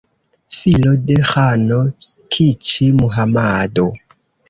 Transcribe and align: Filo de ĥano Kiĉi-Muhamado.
Filo 0.55 0.93
de 1.09 1.19
ĥano 1.33 1.79
Kiĉi-Muhamado. 2.09 3.91